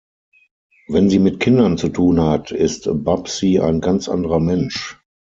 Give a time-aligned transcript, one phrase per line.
[0.87, 4.99] Wenn sie mit Kindern zu tun hat, ist Babsi ein ganz anderer Mensch.